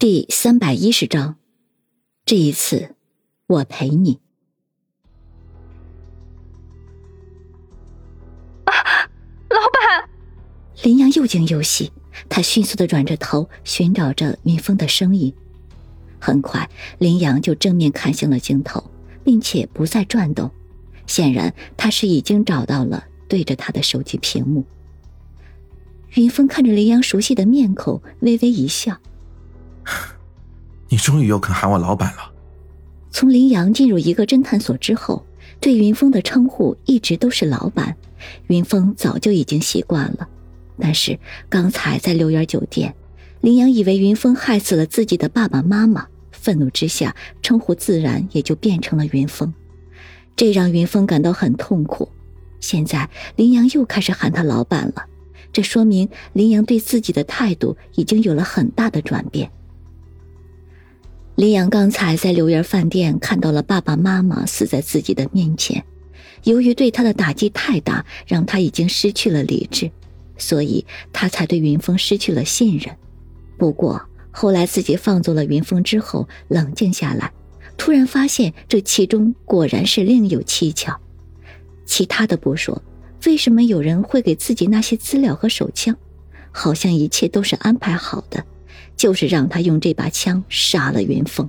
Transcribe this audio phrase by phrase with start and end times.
[0.00, 1.36] 第三百一十章，
[2.24, 2.94] 这一次
[3.46, 4.18] 我陪你。
[8.64, 8.72] 啊，
[9.50, 10.08] 老板！
[10.82, 11.92] 林阳又惊又喜，
[12.30, 15.34] 他迅速的转着头寻找着云峰的身影。
[16.18, 18.82] 很快，林阳就正面看向了镜头，
[19.22, 20.50] 并且不再转动。
[21.06, 24.64] 显然，他是已经找到了对着他的手机屏幕。
[26.14, 28.96] 云峰看着林阳熟悉的面孔，微微一笑。
[30.88, 32.32] 你终于又肯喊我老板了。
[33.10, 35.24] 从林阳进入一个侦探所之后，
[35.60, 37.96] 对云峰的称呼一直都是老板。
[38.48, 40.28] 云峰早就已经习惯了，
[40.78, 41.18] 但是
[41.48, 42.94] 刚才在六园酒店，
[43.40, 49.52] 林阳以为云峰害死了自己的爸爸妈妈，愤怒之下，称呼自然也就变成了云峰，
[50.36, 52.08] 这让云峰感到很痛苦。
[52.60, 55.06] 现在林阳又开始喊他老板了，
[55.50, 59.50] 这说明林阳对自己的态度已经有了很大的转变。
[61.40, 65.82] 林阳刚才在柳园饭店看到了爸爸妈妈死在自己的面前，
[66.44, 69.90] 由于对他的打击太大，让他已经失去了理智，
[70.36, 72.94] 所以他才对云峰失去了信任。
[73.56, 77.32] 不过后来自己放走了云峰之后，冷静下来，
[77.78, 81.00] 突然发现这其中果然是另有蹊跷。
[81.86, 82.82] 其他的不说，
[83.24, 85.96] 为什么有人会给自己那些资料和手枪？
[86.52, 88.44] 好像一切都是安排好的。
[89.00, 91.48] 就是让他用这把枪杀了云峰。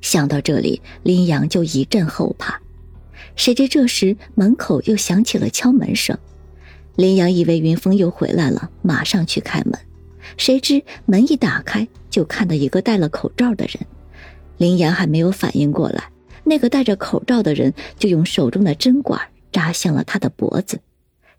[0.00, 2.60] 想到这里，林阳就一阵后怕。
[3.36, 6.18] 谁知这时门口又响起了敲门声，
[6.96, 9.78] 林阳以为云峰又回来了，马上去开门。
[10.36, 13.86] 谁知门一打开，就看到一个戴了口罩的人。
[14.56, 16.10] 林阳还没有反应过来，
[16.42, 19.20] 那个戴着口罩的人就用手中的针管
[19.52, 20.80] 扎向了他的脖子，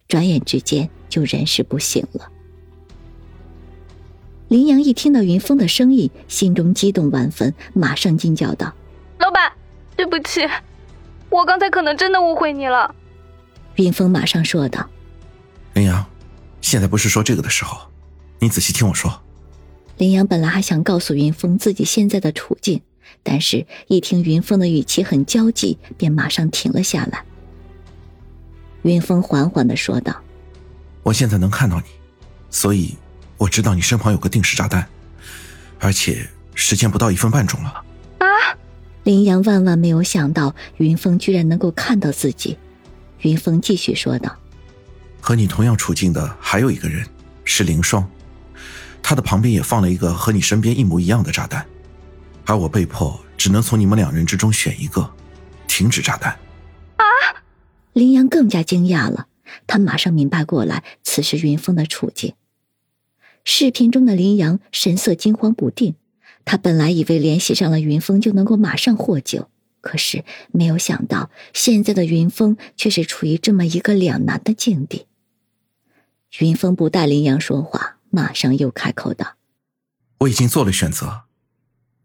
[0.08, 2.32] 转眼之间就人事不省了。
[4.50, 8.74] 林阳一听到云峰的声音，心中激动万分，马上惊叫道
[9.20, 9.52] ：“老板，
[9.98, 10.48] 对不起，
[11.30, 12.96] 我刚才可能真的误会你了。”
[13.76, 14.90] 云峰马上说道
[15.76, 16.06] ：“林阳，
[16.62, 17.78] 现在不是说这个的时候，
[18.40, 19.22] 你仔细听我说。”
[19.98, 22.82] 林阳本来还想告诉云峰自己现在的处境，
[23.24, 27.26] 但是一听云峰的语气很焦急，便马上停了下来。
[28.84, 30.16] 云峰缓缓的说道
[31.04, 31.88] ：“我现在能看到你，
[32.50, 32.96] 所以。”
[33.38, 34.88] 我知道你身旁有个定时炸弹，
[35.80, 37.70] 而且时间不到一分半钟了。
[38.20, 38.28] 啊！
[39.04, 42.58] 林阳万万没有想到云峰居然能够看到自己。
[43.22, 44.36] 云峰继续说道
[45.22, 47.08] ：“和你同样处境的还有一个人，
[47.44, 48.08] 是凌霜，
[49.02, 51.66] 他的旁边也放了一个和你身边一模一样的炸弹，
[52.46, 55.10] 而我被迫只能从你们两人之中选一个，
[55.68, 56.32] 停止炸弹。”
[56.98, 57.06] 啊！
[57.94, 59.28] 林阳更加惊讶了，
[59.66, 62.34] 他马上明白过来此时云峰的处境。
[63.50, 65.96] 视频中的林阳神色惊慌不定，
[66.44, 69.50] 他本来以为联系上了云峰就能够马上获救，
[69.80, 75.08] 可是没有想到现在的云峰却是处于这么一个两难的境地。
[76.40, 79.38] 云峰不待林阳说话，马上又开口道
[80.20, 81.22] ：“我已经做了选择，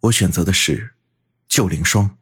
[0.02, 0.92] 我选择的是
[1.48, 2.16] 救凌霜。”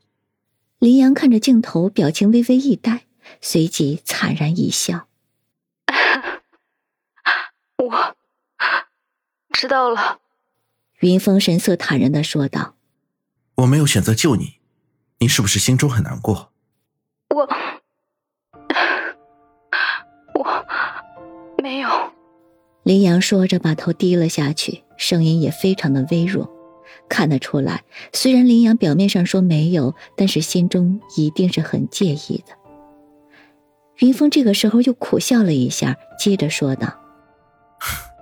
[0.80, 3.04] 林阳看着镜头，表情微微一呆，
[3.42, 5.08] 随即惨然一笑
[7.76, 8.16] ：“我。”
[9.60, 10.20] 知道了，
[11.00, 12.76] 云峰神色坦然的说道
[13.56, 14.54] ：“我没有选择救你，
[15.18, 16.50] 你是不是心中很难过？”
[17.28, 17.46] 我，
[20.32, 20.64] 我
[21.62, 21.90] 没有。
[22.84, 26.50] 林阳说着，把头低了下去，声音也非常的微弱。
[27.06, 27.84] 看得出来，
[28.14, 32.54] 虽然林阳表面上说没有，但是心中一定是很介意的。
[33.98, 36.98] 云峰这个时候又苦笑了一下，接着说道：“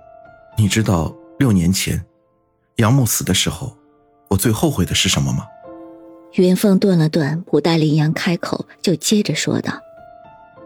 [0.59, 2.05] 你知道。”六年前，
[2.75, 3.77] 杨木死的时候，
[4.27, 5.47] 我最后悔的是什么吗？
[6.33, 9.79] 云峰顿了顿，不待林阳开口，就接着说道：“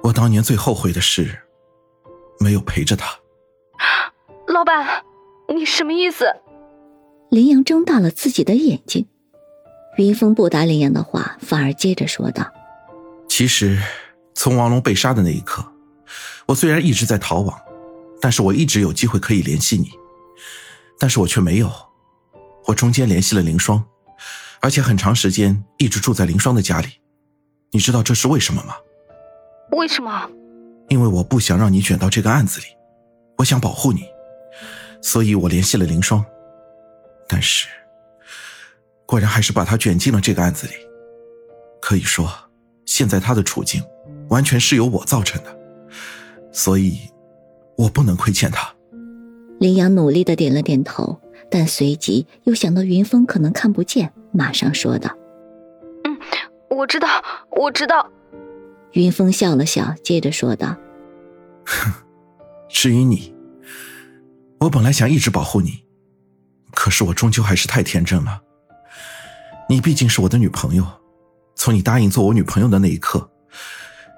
[0.01, 1.44] 我当年最后悔的是，
[2.39, 3.16] 没有陪着他。
[4.51, 5.03] ”老板，
[5.56, 6.25] 你什么意思？
[7.29, 9.06] 林阳睁大了自己的眼睛。
[9.98, 12.51] 云峰不答林阳的话，反而接着说道
[13.30, 13.80] ：“其实，
[14.33, 15.63] 从王龙被杀的那一刻，
[16.48, 17.56] 我虽然一直在逃亡，
[18.19, 19.92] 但是我一直有机会可以联系你。”
[21.03, 21.69] 但是我却没有，
[22.65, 23.83] 我中间联系了凌霜，
[24.61, 26.88] 而且很长时间一直住在凌霜的家里，
[27.71, 28.73] 你知道这是为什么吗？
[29.71, 30.29] 为什么？
[30.88, 32.67] 因为我不想让你卷到这个案子里，
[33.38, 34.05] 我想保护你，
[35.01, 36.23] 所以我联系了凌霜，
[37.27, 37.67] 但是
[39.05, 40.73] 果然还是把他卷进了这个案子里。
[41.81, 42.33] 可以说，
[42.85, 43.83] 现在他的处境
[44.29, 45.53] 完全是由我造成的，
[46.53, 46.97] 所以
[47.75, 48.73] 我不能亏欠他。
[49.63, 55.10] 林阳努力的点了点头，但随即又想到云峰可能看不见，马上说道
[56.04, 56.18] ：“嗯，
[56.69, 57.07] 我知道，
[57.50, 58.12] 我知道。”
[58.92, 60.75] 云峰笑了笑，接着说道
[61.63, 61.94] ：“哼，
[62.68, 63.33] 至于你，
[64.60, 65.86] 我本来想一直保护你，
[66.74, 68.42] 可是我终究还是太天真了。
[69.69, 70.86] 你毕竟是我的女朋友，
[71.56, 73.31] 从你答应做我女朋友的那一刻，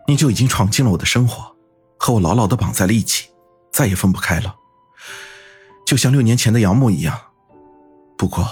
[0.08, 1.56] 你就已经闯进了我的生活，
[2.00, 3.30] 和我牢牢的绑在了一起，
[3.72, 4.56] 再也分不开了。
[5.86, 7.16] 就像六年前的杨木一样，
[8.18, 8.46] 不过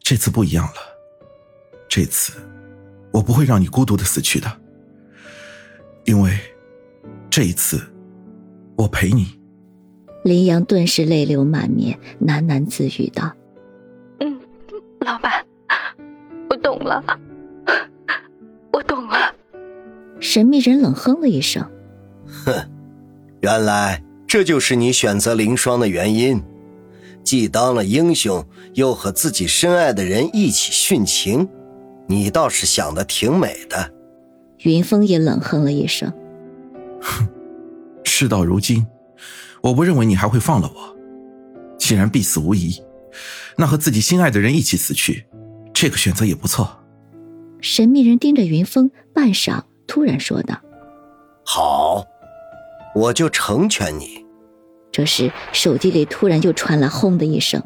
[0.00, 0.74] 这次不一样了，
[1.88, 2.32] 这次
[3.12, 4.50] 我不会让你孤独的死去的。”
[6.04, 6.36] 因为
[7.30, 7.80] 这一次，
[8.76, 9.38] 我陪你。
[10.24, 13.32] 林阳顿时泪流满面，喃喃自语道
[14.18, 14.40] ：“嗯，
[15.00, 15.44] 老板，
[16.50, 17.04] 我懂了，
[18.72, 19.32] 我懂了。”
[20.18, 21.70] 神秘人冷哼了一声
[22.26, 22.52] ：“哼，
[23.42, 24.02] 原来
[24.32, 26.42] 这就是你选择凌霜的原因，
[27.22, 28.42] 既当了英雄，
[28.72, 31.46] 又和自己深爱的人一起殉情，
[32.06, 33.92] 你倒是想的挺美的。”
[34.64, 36.10] 云峰也冷哼了一声
[37.02, 37.28] ：“哼，
[38.04, 38.86] 事到如今，
[39.60, 40.96] 我不认为你还会放了我。
[41.76, 42.82] 既然必死无疑，
[43.58, 45.26] 那和自己心爱的人一起死去，
[45.74, 46.74] 这个选择也不错。”
[47.60, 50.58] 神秘人盯着云峰半晌，突然说道
[51.44, 52.02] ：“好，
[52.94, 54.20] 我就成全你。”
[54.92, 57.62] 这时，手机里突然就传来“轰”的一声，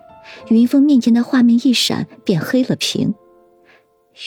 [0.48, 3.14] 云峰面前的画面一闪，便黑了屏。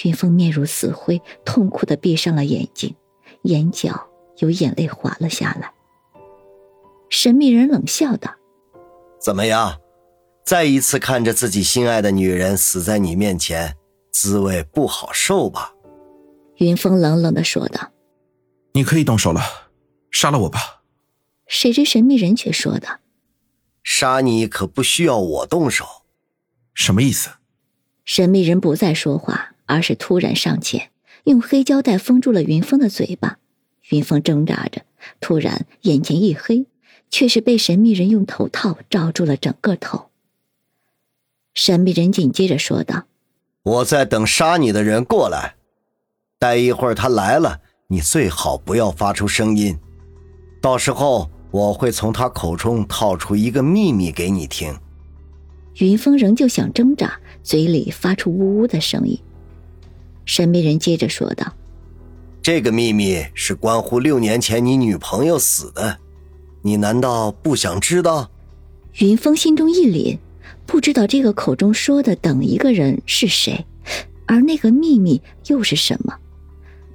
[0.04, 2.96] 云峰面如死灰，痛苦的闭上了眼睛，
[3.44, 4.08] 眼角
[4.40, 5.72] 有眼泪滑了下来。
[7.10, 8.36] 神秘人冷笑道
[9.20, 9.80] ：“怎么样，
[10.46, 13.76] 再一次看着自己心爱的女人死在你面前，
[14.12, 15.74] 滋味不好受吧？”
[16.58, 17.92] 云峰冷冷的说道
[18.74, 19.42] ：“你可以动手了，
[20.12, 20.60] 杀了我吧。”
[21.50, 23.00] 谁知神秘人却说道
[23.84, 26.04] ：“杀你可不需要我动手。”
[26.74, 27.32] 什么意思？
[28.06, 29.56] 神秘人不再说话。
[29.72, 30.90] 而是突然上前，
[31.26, 33.38] 用黑胶带封住了云峰的嘴巴。
[33.92, 34.82] 云峰挣扎着，
[35.20, 36.66] 突然眼前一黑，
[37.12, 40.10] 却是被神秘人用头套罩住了整个头。
[41.54, 43.06] 神秘人紧接着说道
[43.62, 45.54] ：“我在等杀你的人过来，
[46.40, 49.78] 待一会儿他来了，你最好不要发出声音，
[50.60, 54.78] 到时候我会从他口中套出一个秘密给你听。”
[55.80, 59.18] 云峰仍旧想挣扎，嘴里发出呜呜的声音。
[60.26, 61.54] 神秘人接着说道
[62.44, 65.98] ：“这个秘密是关乎六年前你女朋友死的，
[66.62, 68.30] 你难道不想知道？”
[69.00, 70.18] 云峰心中一凛，
[70.66, 73.66] 不知道这个口中说的等一个人是谁，
[74.26, 76.14] 而那个秘密又是什么。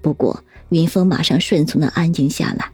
[0.02, 2.70] 不过，云峰马上顺从的安静下来。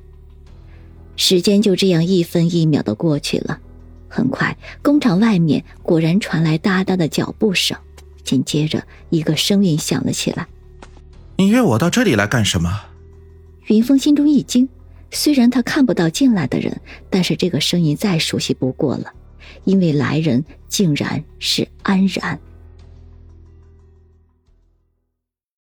[1.22, 3.61] 时间就这样一分一秒的过去了，
[4.08, 7.76] 很快，工厂外面果然传来哒哒的脚步声。
[8.25, 10.46] 紧接着，一个声音响了起来
[11.37, 12.70] ：“你约我到这里来干什么？”
[13.69, 14.67] 云峰心中一惊，
[15.11, 16.81] 虽然他看不到进来的人，
[17.11, 19.12] 但是这个声音再熟悉不过了，
[19.64, 22.40] 因为来人竟然是安然。